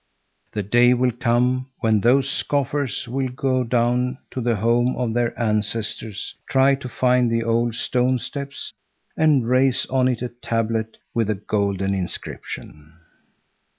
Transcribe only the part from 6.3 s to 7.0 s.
try to